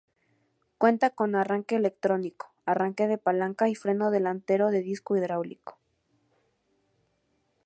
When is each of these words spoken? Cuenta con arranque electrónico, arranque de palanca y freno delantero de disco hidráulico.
Cuenta 0.79 1.11
con 1.11 1.35
arranque 1.35 1.75
electrónico, 1.75 2.55
arranque 2.65 3.05
de 3.07 3.19
palanca 3.19 3.69
y 3.69 3.75
freno 3.75 4.09
delantero 4.09 4.69
de 4.71 4.81
disco 4.81 5.15
hidráulico. 5.15 5.77